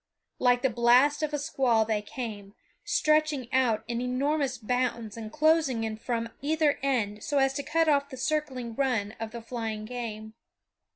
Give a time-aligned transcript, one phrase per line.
[0.39, 5.83] Like the blast of a squall they came, stretching out in enormous bounds and closing
[5.83, 9.85] in from either end so as to cut off the circling run of the flying
[9.85, 10.33] game.